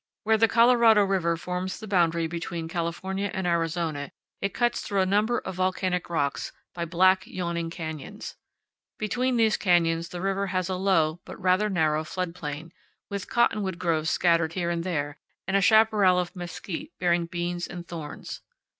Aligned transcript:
Where 0.23 0.35
the 0.39 0.47
Colorado 0.47 1.03
River 1.03 1.37
forms 1.37 1.79
the 1.79 1.85
boundary 1.87 2.25
between 2.25 2.67
California 2.67 3.29
and 3.35 3.45
Arizona 3.45 4.11
it 4.41 4.51
cuts 4.51 4.81
through 4.81 5.01
a 5.01 5.05
number 5.05 5.37
of 5.41 5.53
volcanic 5.53 6.09
rocks 6.09 6.51
by 6.73 6.85
black, 6.85 7.27
yawning 7.27 7.69
canyons. 7.69 8.35
Between 8.97 9.37
these 9.37 9.57
canyons 9.57 10.09
the 10.09 10.19
river 10.19 10.47
has 10.47 10.69
a 10.69 10.75
low 10.75 11.19
but 11.23 11.39
rather 11.39 11.69
narrow 11.69 12.03
flood 12.03 12.33
plain, 12.33 12.73
with 13.11 13.29
cottonwood 13.29 13.77
groves 13.77 14.09
scattered 14.09 14.53
here 14.53 14.71
and 14.71 14.83
there, 14.83 15.19
and 15.45 15.55
a 15.55 15.61
chaparral 15.61 16.17
of 16.17 16.35
mesquite 16.35 16.93
bearing 16.97 17.27
beans 17.27 17.67
and 17.67 17.87
thorns. 17.87 18.41